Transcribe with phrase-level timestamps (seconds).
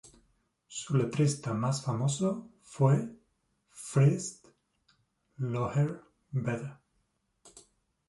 [0.67, 3.07] Su letrista más famoso fue
[3.69, 4.41] Fritz
[5.37, 6.81] Löhner-Beda.